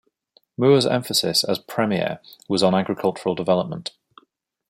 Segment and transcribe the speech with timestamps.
[0.57, 3.91] Moore's emphasis as Premier was on agricultural development.